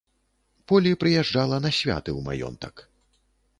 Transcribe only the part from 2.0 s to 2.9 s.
ў маёнтак.